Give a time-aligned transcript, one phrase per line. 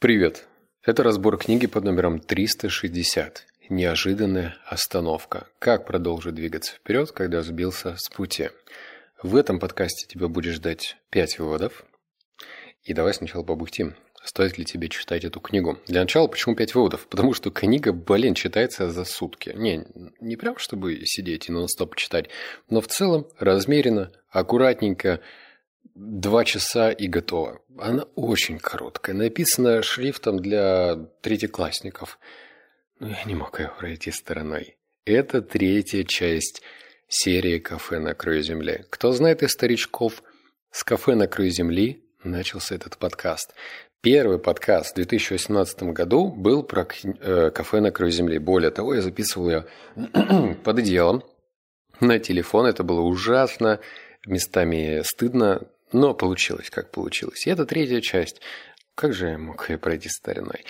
[0.00, 0.46] Привет!
[0.84, 3.44] Это разбор книги под номером 360.
[3.68, 5.48] Неожиданная остановка.
[5.58, 8.50] Как продолжить двигаться вперед, когда сбился с пути.
[9.24, 11.84] В этом подкасте тебя будет ждать 5 выводов.
[12.84, 13.96] И давай сначала побухтим.
[14.22, 15.80] Стоит ли тебе читать эту книгу?
[15.88, 17.08] Для начала, почему 5 выводов?
[17.08, 19.50] Потому что книга, блин, читается за сутки.
[19.56, 19.84] Не,
[20.20, 22.28] не прям чтобы сидеть и нон-стоп читать,
[22.70, 25.18] но в целом размеренно, аккуратненько,
[25.94, 27.60] Два часа и готово.
[27.76, 29.16] Она очень короткая.
[29.16, 32.18] Написана шрифтом для третьеклассников.
[33.00, 34.76] Но я не мог ее пройти стороной.
[35.04, 36.62] Это третья часть
[37.08, 38.84] серии «Кафе на краю земли».
[38.90, 40.22] Кто знает из старичков,
[40.70, 43.54] с «Кафе на краю земли» начался этот подкаст.
[44.00, 48.38] Первый подкаст в 2018 году был про э, «Кафе на краю земли».
[48.38, 49.66] Более того, я записывал ее
[50.64, 51.24] под одеялом
[52.00, 52.66] на телефон.
[52.66, 53.80] Это было ужасно,
[54.28, 57.46] местами стыдно, но получилось, как получилось.
[57.46, 58.40] И это третья часть.
[58.94, 60.64] Как же я мог ее пройти стороной?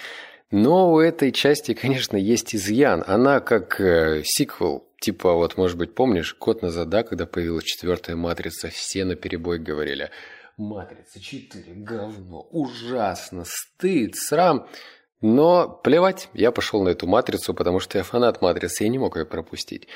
[0.51, 3.05] Но у этой части, конечно, есть изъян.
[3.07, 4.87] Она как э, сиквел.
[5.01, 9.59] Типа, вот, может быть, помнишь, год назад, да, когда появилась четвертая матрица, все на перебой
[9.59, 10.11] говорили.
[10.57, 14.69] Матрица 4, говно, ужасно, стыд, срам.
[15.21, 19.17] Но плевать, я пошел на эту матрицу, потому что я фанат матрицы, я не мог
[19.17, 19.87] ее пропустить.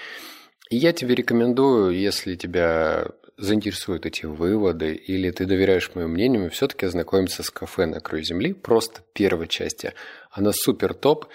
[0.70, 6.86] И я тебе рекомендую, если тебя заинтересуют эти выводы, или ты доверяешь моему мнению, все-таки
[6.86, 9.94] ознакомиться с кафе на краю земли, просто первой части.
[10.30, 11.27] Она супер топ,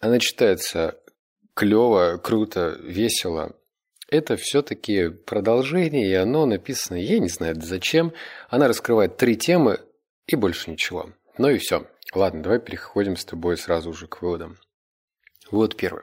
[0.00, 0.98] она читается
[1.54, 3.56] клево, круто, весело.
[4.08, 8.12] Это все-таки продолжение, и оно написано, я не знаю зачем.
[8.48, 9.80] Она раскрывает три темы
[10.26, 11.10] и больше ничего.
[11.38, 11.86] Ну и все.
[12.14, 14.58] Ладно, давай переходим с тобой сразу же к выводам.
[15.50, 16.02] Вот первый.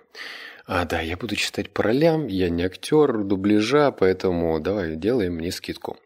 [0.65, 5.51] А, да, я буду читать по ролям, я не актер дубляжа, поэтому давай, делаем мне
[5.51, 5.97] скидку.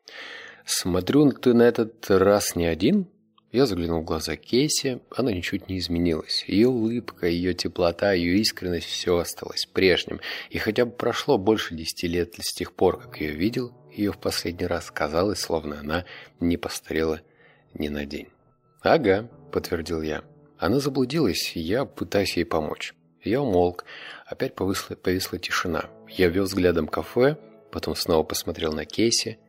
[0.65, 3.07] Смотрю ты на этот раз не один?
[3.51, 6.43] Я заглянул в глаза Кейси, она ничуть не изменилась.
[6.47, 10.19] Ее улыбка, ее теплота, ее искренность– все осталось прежним.
[10.49, 14.17] И хотя бы прошло больше десяти лет с тех пор, как ее видел, ее в
[14.17, 16.05] последний раз казалось, словно она
[16.39, 17.21] не постарела
[17.73, 18.27] ни на день.
[18.81, 20.23] «Ага»,– подтвердил я.
[20.57, 22.93] Она заблудилась, я пытаюсь ей помочь.
[23.23, 23.85] Я умолк.
[24.25, 25.89] Опять повисла, повисла тишина.
[26.07, 27.37] Я вел взглядом кафе,
[27.71, 29.39] потом снова посмотрел на Кейси.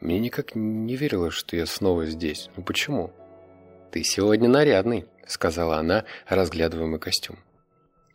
[0.00, 2.50] Мне никак не верилось, что я снова здесь.
[2.56, 3.12] Ну почему?
[3.94, 7.38] «Ты сегодня нарядный»,— сказала она, разглядывая мой костюм.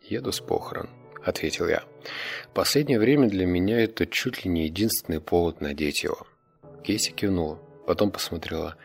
[0.04, 0.90] «Еду с похорон»,—
[1.24, 1.84] ответил я.
[2.54, 6.28] «Последнее время для меня это чуть ли не единственный повод надеть его».
[6.84, 8.76] Кейси кивнула, потом посмотрела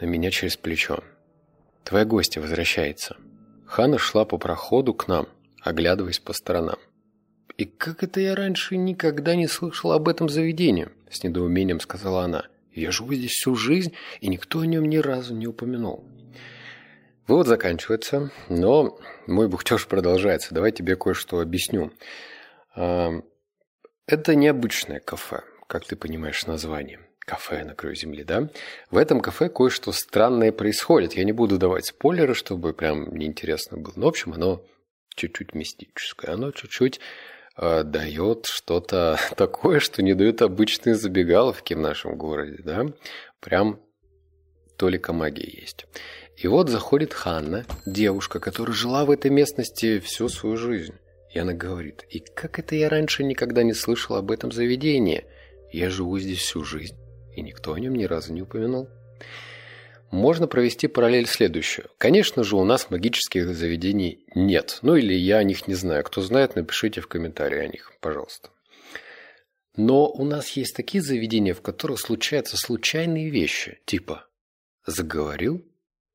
[0.00, 0.98] на меня через плечо.
[1.84, 3.16] «Твоя гостья возвращается».
[3.74, 5.26] Хана шла по проходу к нам,
[5.60, 6.78] оглядываясь по сторонам.
[7.56, 12.44] «И как это я раньше никогда не слышала об этом заведении?»– с недоумением сказала она.
[12.72, 16.04] «Я живу здесь всю жизнь, и никто о нем ни разу не упомянул».
[17.26, 18.96] Вывод заканчивается, но
[19.26, 20.54] мой бухтеж продолжается.
[20.54, 21.90] Давай тебе кое-что объясню.
[22.76, 23.10] А,
[24.06, 28.48] это необычное кафе, как ты понимаешь название кафе на краю земли, да?
[28.90, 31.14] В этом кафе кое-что странное происходит.
[31.14, 33.92] Я не буду давать спойлеры, чтобы прям неинтересно было.
[33.96, 34.64] Но, в общем, оно
[35.16, 36.34] чуть-чуть мистическое.
[36.34, 37.00] Оно чуть-чуть
[37.56, 42.86] э, дает что-то такое, что не дают обычные забегаловки в нашем городе, да?
[43.40, 43.80] Прям
[44.76, 45.86] толика магии есть.
[46.36, 50.94] И вот заходит Ханна, девушка, которая жила в этой местности всю свою жизнь.
[51.32, 55.24] И она говорит, и как это я раньше никогда не слышала об этом заведении?
[55.72, 56.96] Я живу здесь всю жизнь
[57.36, 58.88] и никто о нем ни разу не упомянул.
[60.10, 61.90] Можно провести параллель следующую.
[61.98, 64.78] Конечно же, у нас магических заведений нет.
[64.82, 66.04] Ну или я о них не знаю.
[66.04, 68.50] Кто знает, напишите в комментарии о них, пожалуйста.
[69.76, 74.26] Но у нас есть такие заведения, в которых случаются случайные вещи, типа
[74.86, 75.64] «заговорил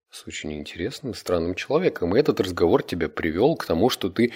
[0.09, 4.31] с очень интересным, странным человеком, и этот разговор тебя привел к тому, что ты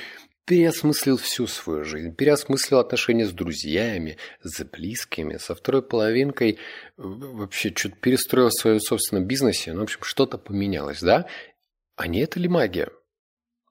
[0.46, 6.60] переосмыслил всю свою жизнь, переосмыслил отношения с друзьями, с близкими, со второй половинкой,
[6.98, 11.28] вообще что-то перестроил в своем собственном бизнесе, ну, в общем, что-то поменялось, да?
[11.96, 12.90] А не это ли магия?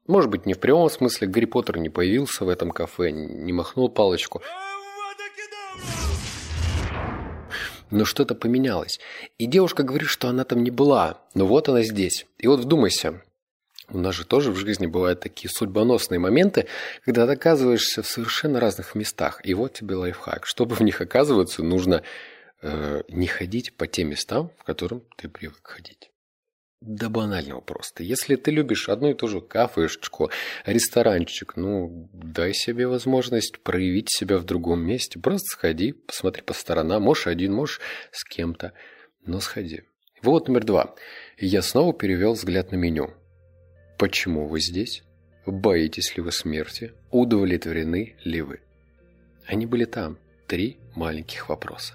[0.06, 3.88] Может быть, не в прямом смысле Гарри Поттер не появился в этом кафе, не махнул
[3.88, 4.42] палочку.
[7.90, 8.98] Но что-то поменялось.
[9.38, 12.26] И девушка говорит, что она там не была, но вот она здесь.
[12.38, 13.22] И вот вдумайся,
[13.92, 16.66] у нас же тоже в жизни бывают такие судьбоносные моменты,
[17.04, 19.40] когда ты оказываешься в совершенно разных местах.
[19.44, 20.46] И вот тебе лайфхак.
[20.46, 22.02] Чтобы в них оказываться, нужно
[22.62, 26.10] э, не ходить по тем местам, в которым ты привык ходить.
[26.80, 28.02] Да банального просто.
[28.02, 30.30] Если ты любишь одну и ту же кафешечку,
[30.66, 35.20] ресторанчик, ну, дай себе возможность проявить себя в другом месте.
[35.20, 37.02] Просто сходи, посмотри по сторонам.
[37.02, 37.80] Можешь один, можешь
[38.10, 38.72] с кем-то,
[39.24, 39.82] но сходи.
[40.22, 40.94] Вывод номер два.
[41.38, 43.14] Я снова перевел взгляд на меню.
[44.02, 45.04] Почему вы здесь?
[45.46, 46.92] Боитесь ли вы смерти?
[47.12, 48.58] Удовлетворены ли вы?
[49.46, 50.18] Они были там.
[50.48, 51.94] Три маленьких вопроса.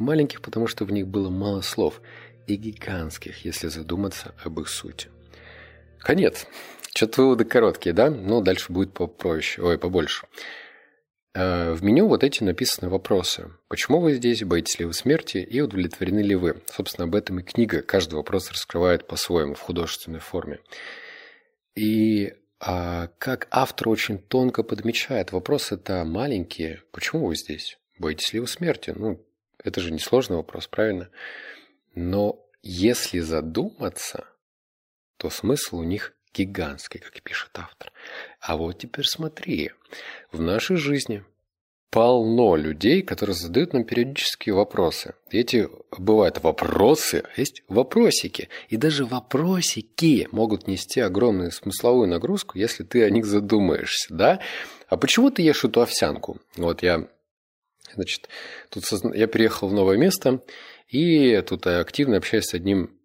[0.00, 2.00] Маленьких, потому что в них было мало слов,
[2.48, 5.10] и гигантских, если задуматься об их сути.
[6.00, 6.44] Конец.
[6.92, 8.10] Что-то выводы короткие, да?
[8.10, 10.26] Но дальше будет попроще, ой, побольше.
[11.34, 13.52] Э, в меню вот эти написаны вопросы.
[13.68, 14.42] Почему вы здесь?
[14.42, 15.36] Боитесь ли вы смерти?
[15.38, 16.62] И удовлетворены ли вы?
[16.66, 17.80] Собственно, об этом и книга.
[17.80, 20.58] Каждый вопрос раскрывает по-своему в художественной форме.
[21.74, 26.82] И а, как автор очень тонко подмечает, вопросы-то маленькие.
[26.92, 27.78] Почему вы здесь?
[27.98, 28.92] Боитесь ли вы смерти?
[28.94, 29.24] Ну,
[29.62, 31.10] это же несложный вопрос, правильно?
[31.94, 34.26] Но если задуматься,
[35.16, 37.92] то смысл у них гигантский, как пишет автор.
[38.40, 39.72] А вот теперь смотри,
[40.32, 41.24] в нашей жизни
[41.90, 45.14] полно людей, которые задают нам периодические вопросы.
[45.30, 48.48] И эти бывают вопросы, а есть вопросики.
[48.68, 54.40] И даже вопросики могут нести огромную смысловую нагрузку, если ты о них задумаешься, да?
[54.88, 56.38] А почему ты ешь эту овсянку?
[56.56, 57.08] Вот я,
[57.94, 58.28] значит,
[58.70, 59.14] тут созна...
[59.14, 60.40] я переехал в новое место,
[60.88, 62.98] и тут активно общаюсь с одним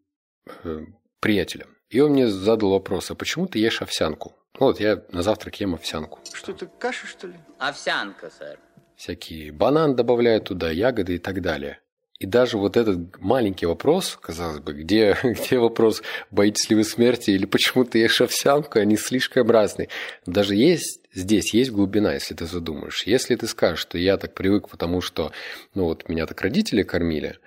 [0.63, 0.85] э,
[1.19, 1.67] приятелем.
[1.89, 4.35] И он мне задал вопрос, а почему ты ешь овсянку?
[4.59, 6.19] Ну вот я на завтрак ем овсянку.
[6.33, 7.35] Что ты, каша, что ли?
[7.57, 8.59] Овсянка, сэр.
[8.99, 11.79] Всякие банан добавляют туда, ягоды и так далее.
[12.19, 17.31] И даже вот этот маленький вопрос, казалось бы, где, где вопрос, боитесь ли вы смерти
[17.31, 19.87] или почему ты ешь овсянку, они слишком разные.
[20.25, 23.03] Даже есть, здесь есть глубина, если ты задумаешь.
[23.03, 25.31] Если ты скажешь, что я так привык, потому что,
[25.73, 27.39] ну вот, меня так родители кормили,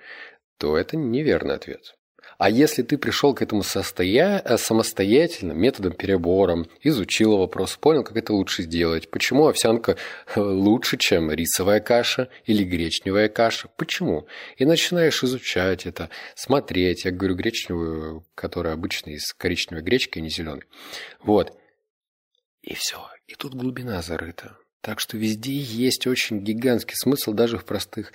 [0.57, 1.93] то это неверный ответ.
[2.43, 4.41] А если ты пришел к этому состоя...
[4.43, 9.95] Э, самостоятельно, методом перебором, изучил вопрос, понял, как это лучше сделать, почему овсянка
[10.35, 14.27] э, лучше, чем рисовая каша или гречневая каша, почему?
[14.57, 17.05] И начинаешь изучать это, смотреть.
[17.05, 20.65] Я говорю гречневую, которая обычно из коричневой гречки, а не зеленой.
[21.21, 21.57] Вот.
[22.61, 23.07] И все.
[23.25, 24.57] И тут глубина зарыта.
[24.81, 28.11] Так что везде есть очень гигантский смысл даже в простых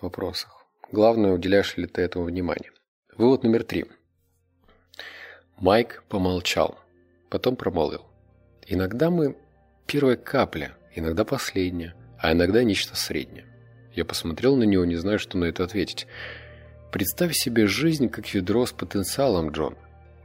[0.00, 0.64] вопросах.
[0.92, 2.70] Главное, уделяешь ли ты этому внимание.
[3.18, 3.86] Вывод номер три.
[5.56, 6.78] Майк помолчал,
[7.30, 8.04] потом промолвил.
[8.66, 9.38] Иногда мы
[9.86, 13.46] первая капля, иногда последняя, а иногда нечто среднее.
[13.94, 16.06] Я посмотрел на него, не зная, что на это ответить.
[16.92, 19.76] Представь себе жизнь как ведро с потенциалом, Джон.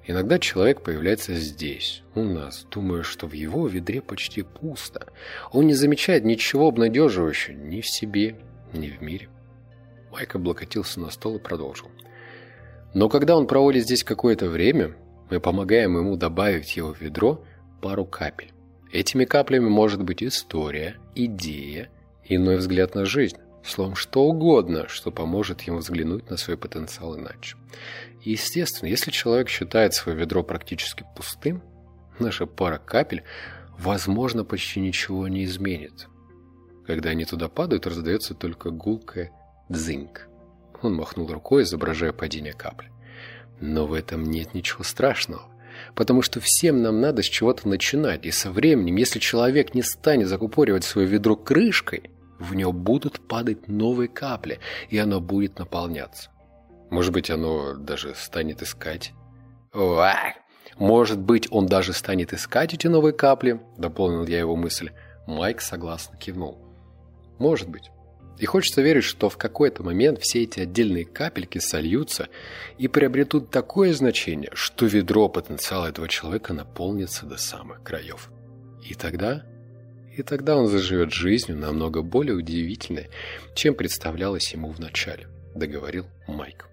[0.05, 5.07] Иногда человек появляется здесь, у нас, думая, что в его ведре почти пусто.
[5.53, 8.35] Он не замечает ничего обнадеживающего ни в себе,
[8.73, 9.29] ни в мире.
[10.11, 11.89] Майк облокотился на стол и продолжил.
[12.93, 14.95] Но когда он проводит здесь какое-то время,
[15.29, 17.43] мы помогаем ему добавить его ведро
[17.81, 18.51] пару капель.
[18.91, 21.89] Этими каплями может быть история, идея,
[22.25, 23.37] иной взгляд на жизнь.
[23.63, 27.55] Словом, что угодно, что поможет ему взглянуть на свой потенциал иначе.
[28.23, 31.61] И естественно, если человек считает свое ведро практически пустым,
[32.19, 33.23] наша пара капель,
[33.77, 36.07] возможно, почти ничего не изменит.
[36.85, 39.31] Когда они туда падают, раздается только гулкое
[39.69, 40.27] дзыньк.
[40.81, 42.91] Он махнул рукой, изображая падение капли.
[43.59, 45.43] Но в этом нет ничего страшного.
[45.95, 48.25] Потому что всем нам надо с чего-то начинать.
[48.25, 53.67] И со временем, если человек не станет закупоривать свое ведро крышкой, в него будут падать
[53.67, 56.31] новые капли, и оно будет наполняться.
[56.89, 59.13] Может быть, оно даже станет искать...
[59.73, 60.15] Уа!
[60.77, 64.89] Может быть, он даже станет искать эти новые капли, дополнил я его мысль.
[65.27, 66.57] Майк согласно кивнул.
[67.37, 67.91] Может быть.
[68.37, 72.29] И хочется верить, что в какой-то момент все эти отдельные капельки сольются
[72.77, 78.29] и приобретут такое значение, что ведро потенциала этого человека наполнится до самых краев.
[78.87, 79.45] И тогда...
[80.17, 83.09] И тогда он заживет жизнью намного более удивительной,
[83.55, 86.67] чем представлялось ему вначале, договорил Майк.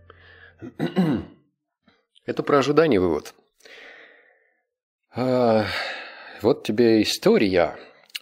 [2.27, 3.35] Это про ожидание вывод.
[5.15, 5.67] А,
[6.43, 7.77] вот тебе история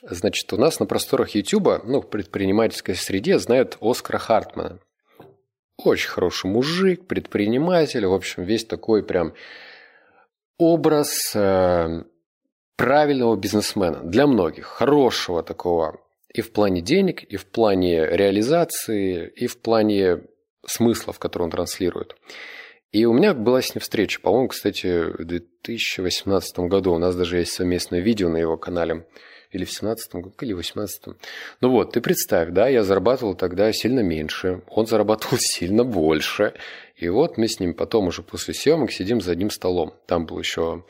[0.08, 4.78] Значит, у нас на просторах YouTube, ну, в предпринимательской среде знают Оскара Хартмана.
[5.76, 9.34] Очень хороший мужик, предприниматель, в общем, весь такой прям
[10.58, 12.04] образ э,
[12.76, 16.00] правильного бизнесмена для многих, хорошего такого
[16.32, 20.22] и в плане денег, и в плане реализации, и в плане
[20.66, 22.16] смыслов, которые он транслирует.
[22.92, 26.94] И у меня была с ним встреча, по-моему, кстати, в 2018 году.
[26.94, 29.06] У нас даже есть совместное видео на его канале
[29.56, 31.02] или в 17 году, или в 18
[31.60, 36.54] Ну вот, ты представь, да, я зарабатывал тогда сильно меньше, он зарабатывал сильно больше.
[36.96, 39.94] И вот мы с ним потом уже после съемок сидим за одним столом.
[40.06, 40.84] Там был еще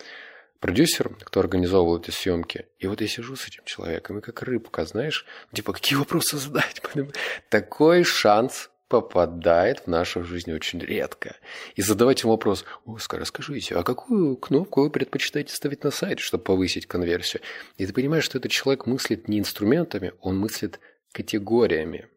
[0.61, 2.67] продюсер, кто организовывал эти съемки.
[2.79, 6.81] И вот я сижу с этим человеком, и как рыбка, знаешь, типа, какие вопросы задать?
[7.49, 11.37] Такой шанс попадает в нашу жизнь очень редко.
[11.75, 16.45] И задавать им вопрос, Оскар, расскажите, а какую кнопку вы предпочитаете ставить на сайте, чтобы
[16.45, 17.43] повысить конверсию?
[17.77, 20.81] И ты понимаешь, что этот человек мыслит не инструментами, он мыслит
[21.13, 22.09] категориями.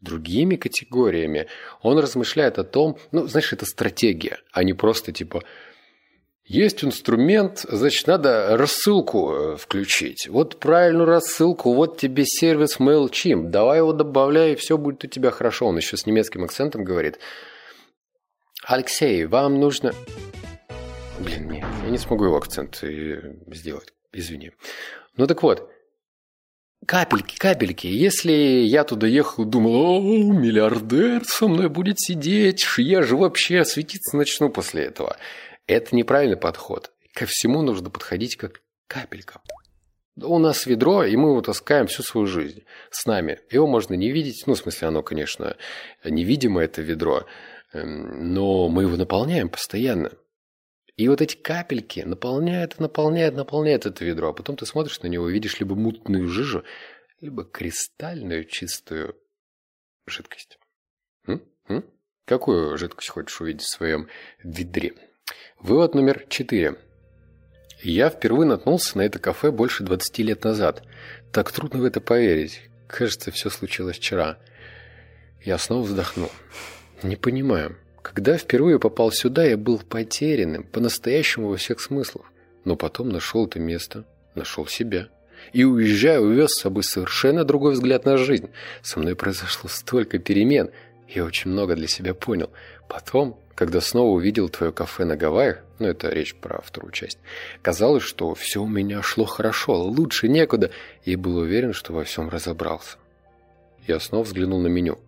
[0.00, 1.48] Другими категориями.
[1.80, 5.44] Он размышляет о том, ну, знаешь, это стратегия, а не просто типа
[6.44, 10.28] есть инструмент, значит, надо рассылку э, включить.
[10.28, 13.48] Вот правильную рассылку, вот тебе сервис MailChimp.
[13.48, 15.66] Давай его добавляй, и все будет у тебя хорошо.
[15.66, 17.18] Он еще с немецким акцентом говорит.
[18.66, 19.94] Алексей, вам нужно...
[21.18, 24.52] Блин, нет, я не смогу его акцент э, сделать, извини.
[25.16, 25.70] Ну так вот,
[26.86, 27.86] капельки, капельки.
[27.86, 34.16] Если я туда ехал, думал, о, миллиардер со мной будет сидеть, я же вообще светиться
[34.16, 35.16] начну после этого.
[35.66, 36.92] Это неправильный подход.
[37.14, 39.40] Ко всему нужно подходить как капелька.
[40.16, 43.40] У нас ведро, и мы его таскаем всю свою жизнь с нами.
[43.50, 45.56] Его можно не видеть, ну, в смысле, оно, конечно,
[46.04, 47.26] невидимо, это ведро,
[47.72, 50.12] эм, но мы его наполняем постоянно.
[50.96, 55.28] И вот эти капельки наполняют, наполняют, наполняют это ведро, а потом ты смотришь на него,
[55.28, 56.62] видишь либо мутную жижу,
[57.20, 59.16] либо кристальную чистую
[60.06, 60.58] жидкость.
[61.26, 61.42] М?
[61.66, 61.84] М?
[62.24, 64.08] Какую жидкость хочешь увидеть в своем
[64.44, 64.94] ведре?
[65.64, 66.76] Вывод номер четыре.
[67.80, 70.82] Я впервые наткнулся на это кафе больше 20 лет назад.
[71.32, 72.60] Так трудно в это поверить.
[72.86, 74.36] Кажется, все случилось вчера.
[75.42, 76.30] Я снова вздохнул.
[77.02, 77.78] Не понимаю.
[78.02, 82.26] Когда впервые попал сюда, я был потерянным, по-настоящему во всех смыслах.
[82.66, 84.04] Но потом нашел это место,
[84.34, 85.08] нашел себя.
[85.54, 88.50] И уезжая, увез с собой совершенно другой взгляд на жизнь.
[88.82, 90.70] Со мной произошло столько перемен.
[91.08, 92.50] Я очень много для себя понял.
[92.86, 97.18] Потом когда снова увидел твое кафе на Гавайях, ну это речь про вторую часть,
[97.62, 100.70] казалось, что все у меня шло хорошо, лучше некуда,
[101.04, 102.96] и был уверен, что во всем разобрался.
[103.86, 104.98] Я снова взглянул на меню.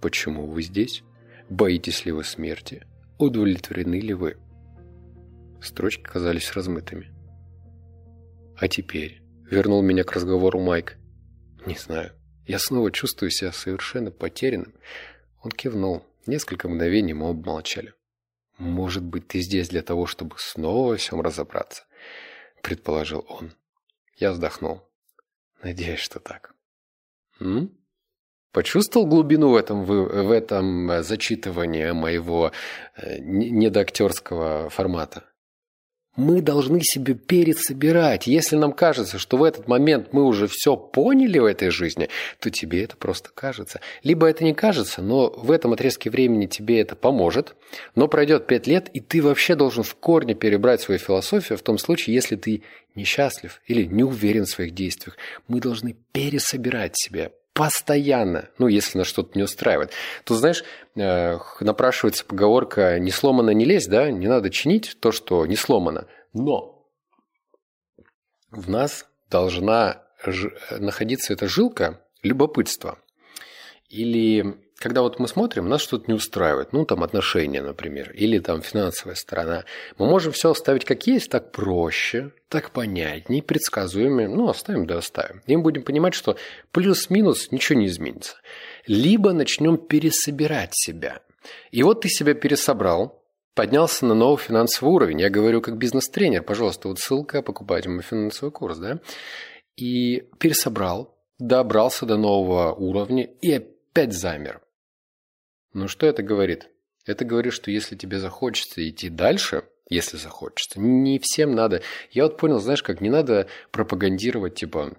[0.00, 1.02] Почему вы здесь?
[1.48, 2.84] Боитесь ли вы смерти?
[3.18, 4.36] Удовлетворены ли вы?
[5.60, 7.12] Строчки казались размытыми.
[8.56, 10.96] А теперь вернул меня к разговору Майк.
[11.66, 12.12] Не знаю.
[12.46, 14.74] Я снова чувствую себя совершенно потерянным.
[15.42, 16.04] Он кивнул.
[16.26, 17.94] Несколько мгновений мы оба молчали.
[18.58, 21.84] «Может быть, ты здесь для того, чтобы снова во всем разобраться?»–
[22.62, 23.52] предположил он.
[24.16, 24.82] Я вздохнул.
[25.62, 26.54] «Надеюсь, что так».
[27.40, 27.76] «М?»
[28.52, 32.52] Почувствовал глубину в этом, в этом э, зачитывании моего
[32.96, 35.24] э, недоактерского формата?
[36.16, 38.26] Мы должны себе пересобирать.
[38.26, 42.50] Если нам кажется, что в этот момент мы уже все поняли в этой жизни, то
[42.50, 43.80] тебе это просто кажется.
[44.02, 47.56] Либо это не кажется, но в этом отрезке времени тебе это поможет,
[47.94, 51.78] но пройдет пять лет, и ты вообще должен в корне перебрать свою философию в том
[51.78, 52.62] случае, если ты
[52.94, 55.16] несчастлив или не уверен в своих действиях.
[55.48, 57.30] Мы должны пересобирать себя,
[57.62, 59.92] постоянно, ну, если нас что-то не устраивает,
[60.24, 60.64] то, знаешь,
[60.96, 66.08] э, напрашивается поговорка «не сломано, не лезь», да, не надо чинить то, что не сломано.
[66.32, 66.88] Но
[68.50, 70.02] в нас должна
[70.70, 72.98] находиться эта жилка любопытства.
[73.88, 78.62] Или когда вот мы смотрим, нас что-то не устраивает, ну, там отношения, например, или там
[78.62, 79.64] финансовая сторона,
[79.96, 85.40] мы можем все оставить как есть, так проще, так понятнее, предсказуемее, ну, оставим да оставим.
[85.46, 86.36] И мы будем понимать, что
[86.72, 88.38] плюс-минус ничего не изменится.
[88.88, 91.20] Либо начнем пересобирать себя.
[91.70, 93.22] И вот ты себя пересобрал,
[93.54, 95.20] поднялся на новый финансовый уровень.
[95.20, 98.98] Я говорю как бизнес-тренер, пожалуйста, вот ссылка, покупайте мой финансовый курс, да?
[99.76, 104.60] И пересобрал, добрался до нового уровня и опять замер.
[105.72, 106.68] Ну что это говорит?
[107.06, 111.82] Это говорит, что если тебе захочется идти дальше, если захочется, не всем надо.
[112.10, 114.92] Я вот понял, знаешь, как не надо пропагандировать, типа,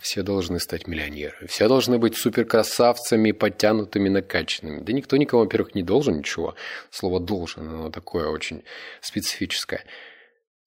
[0.00, 4.80] все должны стать миллионерами, все должны быть суперкрасавцами, подтянутыми, накачанными.
[4.80, 6.54] Да никто никому, во-первых, не должен ничего.
[6.90, 8.64] Слово «должен», оно такое очень
[9.00, 9.84] специфическое.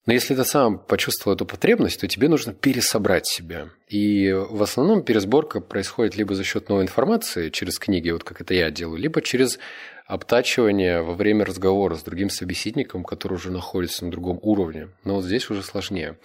[0.05, 3.69] Но если ты сам почувствовал эту потребность, то тебе нужно пересобрать себя.
[3.87, 8.53] И в основном пересборка происходит либо за счет новой информации через книги, вот как это
[8.53, 9.59] я делаю, либо через
[10.05, 14.89] обтачивание во время разговора с другим собеседником, который уже находится на другом уровне.
[15.05, 16.17] Но вот здесь уже сложнее.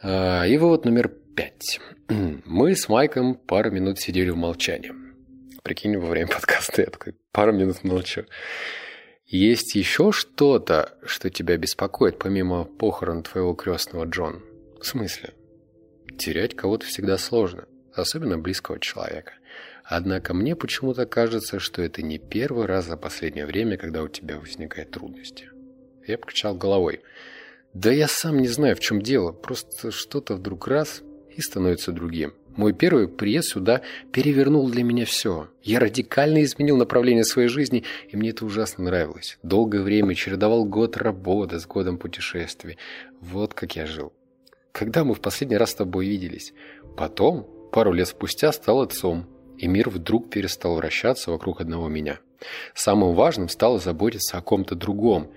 [0.00, 1.80] А, и вывод номер пять.
[2.08, 4.92] Мы с Майком пару минут сидели в молчании.
[5.64, 8.24] Прикинь, во время подкаста я такой пару минут молчу.
[9.26, 14.42] Есть еще что-то, что тебя беспокоит, помимо похорон твоего крестного Джон?
[14.80, 15.32] В смысле?
[16.18, 17.64] Терять кого-то всегда сложно,
[17.94, 19.32] особенно близкого человека.
[19.82, 24.38] Однако мне почему-то кажется, что это не первый раз за последнее время, когда у тебя
[24.38, 25.50] возникают трудности.
[26.06, 27.00] Я покачал головой.
[27.72, 29.32] Да я сам не знаю, в чем дело.
[29.32, 31.02] Просто что-то вдруг раз
[31.34, 32.34] и становится другим.
[32.56, 33.82] Мой первый приезд сюда
[34.12, 35.48] перевернул для меня все.
[35.62, 39.38] Я радикально изменил направление своей жизни, и мне это ужасно нравилось.
[39.42, 42.78] Долгое время чередовал год работы с годом путешествий.
[43.20, 44.12] Вот как я жил.
[44.70, 46.54] Когда мы в последний раз с тобой виделись?
[46.96, 49.26] Потом, пару лет спустя, стал отцом,
[49.58, 52.20] и мир вдруг перестал вращаться вокруг одного меня.
[52.74, 55.28] Самым важным стало заботиться о ком-то другом.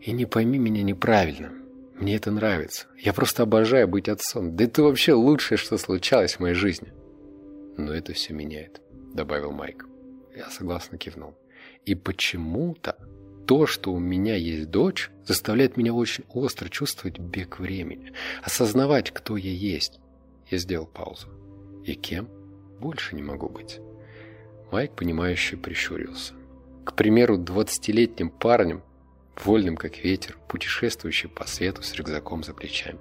[0.00, 1.52] И не пойми меня неправильно–
[1.98, 2.86] мне это нравится.
[2.98, 4.54] Я просто обожаю быть отцом.
[4.54, 6.92] Да это вообще лучшее, что случалось в моей жизни.
[7.76, 8.80] Но это все меняет,
[9.14, 9.86] добавил Майк.
[10.34, 11.34] Я согласно кивнул.
[11.86, 12.96] И почему-то
[13.46, 18.12] то, что у меня есть дочь, заставляет меня очень остро чувствовать бег времени,
[18.42, 20.00] осознавать, кто я есть.
[20.50, 21.28] Я сделал паузу.
[21.84, 22.28] И кем?
[22.80, 23.80] Больше не могу быть.
[24.70, 26.34] Майк, понимающе прищурился.
[26.84, 28.82] К примеру, двадцатилетним парнем
[29.44, 33.00] вольным как ветер, путешествующий по свету с рюкзаком за плечами.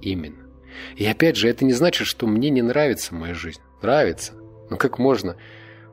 [0.00, 0.48] Именно.
[0.96, 3.60] И опять же, это не значит, что мне не нравится моя жизнь.
[3.82, 4.32] Нравится.
[4.70, 5.36] Но как можно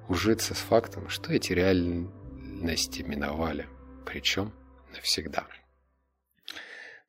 [0.07, 3.67] ужиться с фактом, что эти реальности миновали,
[4.05, 4.53] причем
[4.93, 5.47] навсегда.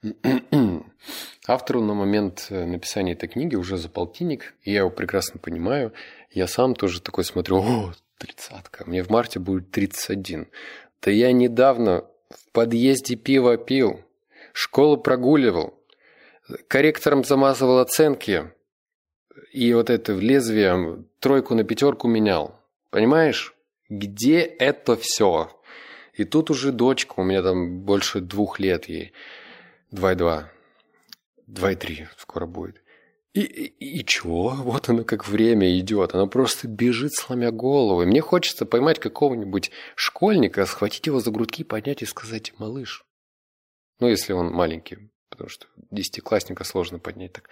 [1.46, 5.92] Автору на момент написания этой книги уже за полтинник, и я его прекрасно понимаю.
[6.30, 10.48] Я сам тоже такой смотрю, о, тридцатка, мне в марте будет 31.
[11.02, 14.04] Да я недавно в подъезде пиво пил,
[14.52, 15.78] школу прогуливал,
[16.68, 18.52] корректором замазывал оценки
[19.52, 22.60] и вот это лезвием тройку на пятерку менял.
[22.90, 23.54] Понимаешь?
[23.88, 25.50] Где это все?
[26.14, 29.12] И тут уже дочка, у меня там больше двух лет ей.
[29.90, 30.50] Два и два.
[31.46, 32.82] Два и три скоро будет.
[33.32, 34.50] И, и, и чего?
[34.56, 36.14] Вот оно как время идет.
[36.14, 38.02] Оно просто бежит, сломя голову.
[38.02, 43.04] И мне хочется поймать какого-нибудь школьника, схватить его за грудки, поднять и сказать «малыш».
[44.00, 47.48] Ну, если он маленький, потому что десятиклассника сложно поднять так.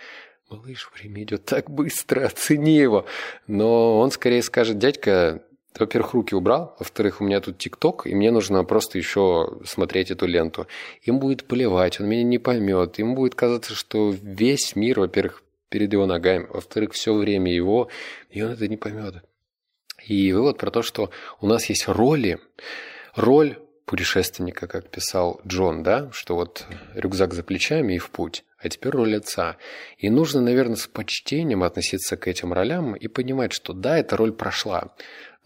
[0.51, 3.05] «Малыш, время идет так быстро, оцени его».
[3.47, 5.45] Но он скорее скажет «дядька,
[5.79, 10.27] во-первых, руки убрал, во-вторых, у меня тут ТикТок, и мне нужно просто еще смотреть эту
[10.27, 10.67] ленту.
[11.03, 15.93] Им будет плевать, он меня не поймет, ему будет казаться, что весь мир, во-первых, перед
[15.93, 17.89] его ногами, во-вторых, все время его,
[18.31, 19.25] и он это не поймет.
[20.07, 22.39] И вывод про то, что у нас есть роли,
[23.15, 28.69] роль путешественника, как писал Джон, да, что вот рюкзак за плечами и в путь, а
[28.69, 29.57] теперь роль отца.
[29.97, 34.33] И нужно, наверное, с почтением относиться к этим ролям и понимать, что да, эта роль
[34.33, 34.95] прошла,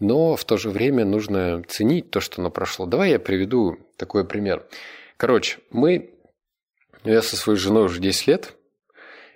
[0.01, 2.87] но в то же время нужно ценить то, что она прошло.
[2.87, 4.67] Давай я приведу такой пример.
[5.17, 6.11] Короче, мы,
[7.05, 8.57] я со своей женой уже 10 лет,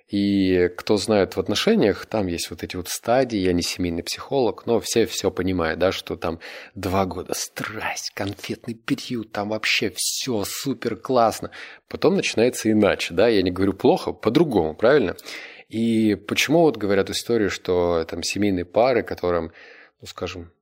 [0.09, 4.65] и кто знает в отношениях, там есть вот эти вот стадии, я не семейный психолог,
[4.65, 6.39] но все все понимают, да, что там
[6.77, 11.51] два года страсть, конфетный период, там вообще все супер классно.
[11.89, 15.17] Потом начинается иначе, да, я не говорю плохо, по-другому, правильно?
[15.69, 19.51] И почему вот говорят историю, что там семейные пары, которым,
[20.01, 20.53] ну скажем,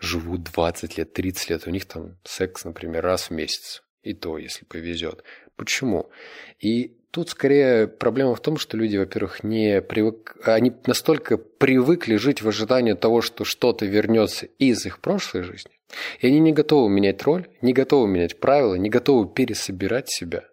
[0.00, 3.84] живут 20 лет, 30 лет, у них там секс, например, раз в месяц.
[4.02, 5.24] И то, если повезет.
[5.56, 6.10] Почему?
[6.60, 10.36] И Тут скорее проблема в том, что люди, во-первых, не привык...
[10.44, 15.70] они настолько привыкли жить в ожидании того, что что-то вернется из их прошлой жизни,
[16.20, 20.44] и они не готовы менять роль, не готовы менять правила, не готовы пересобирать себя,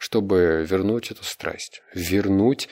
[0.00, 2.68] чтобы вернуть эту страсть, вернуть...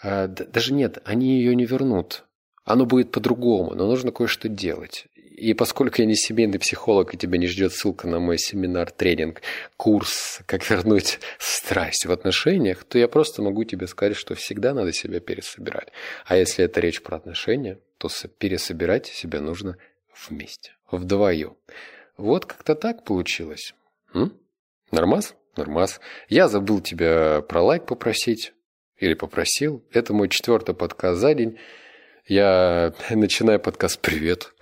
[0.00, 2.22] А, даже нет, они ее не вернут.
[2.64, 5.08] Оно будет по-другому, но нужно кое-что делать.
[5.36, 9.42] И поскольку я не семейный психолог, и тебя не ждет ссылка на мой семинар, тренинг,
[9.76, 14.94] курс «Как вернуть страсть в отношениях», то я просто могу тебе сказать, что всегда надо
[14.94, 15.88] себя пересобирать.
[16.24, 19.76] А если это речь про отношения, то пересобирать себя нужно
[20.26, 21.54] вместе, вдвоем.
[22.16, 23.74] Вот как-то так получилось.
[24.14, 24.32] М?
[24.90, 25.34] Нормас?
[25.54, 26.00] Нормас.
[26.30, 28.54] Я забыл тебя про лайк попросить.
[28.96, 29.84] Или попросил.
[29.92, 31.58] Это мой четвертый подкаст за день.
[32.26, 34.52] Я начинаю подкаст «Привет».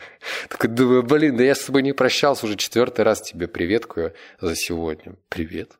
[0.50, 4.54] Такой думаю, блин, да я с тобой не прощался, уже четвертый раз тебе приветкую за
[4.54, 5.16] сегодня.
[5.30, 5.78] Привет.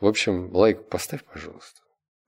[0.00, 1.82] В общем, лайк поставь, пожалуйста.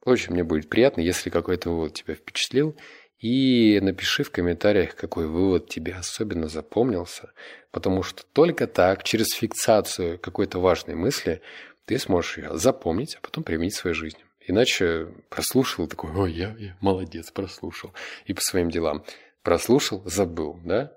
[0.04, 2.76] Очень мне будет приятно, если какой-то вывод тебя впечатлил.
[3.18, 7.32] И напиши в комментариях, какой вывод тебе особенно запомнился,
[7.70, 11.40] потому что только так, через фиксацию какой-то важной мысли,
[11.86, 14.24] ты сможешь ее запомнить, а потом применить в своей жизни.
[14.46, 17.92] Иначе прослушал такой, ой, я, я молодец, прослушал.
[18.26, 19.04] И по своим делам.
[19.42, 20.92] Прослушал, забыл, да?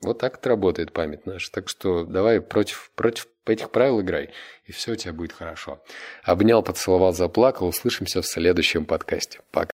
[0.00, 1.50] Вот так это работает память наша.
[1.50, 4.30] Так что давай против, против этих правил играй,
[4.64, 5.82] и все у тебя будет хорошо.
[6.22, 7.68] Обнял, поцеловал, заплакал.
[7.68, 9.40] Услышимся в следующем подкасте.
[9.50, 9.66] Пока.